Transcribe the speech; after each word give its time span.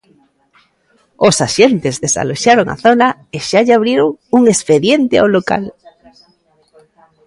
Os 1.27 1.35
axentes 1.47 1.95
desaloxaron 2.05 2.67
a 2.69 2.77
zona 2.85 3.07
e 3.35 3.37
xa 3.49 3.59
lle 3.65 3.75
abriron 3.77 4.09
un 4.37 4.43
expediente 4.53 5.15
ao 5.17 5.31
local. 5.35 5.63